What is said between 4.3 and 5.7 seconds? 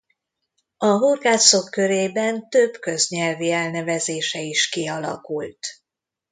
is kialakult.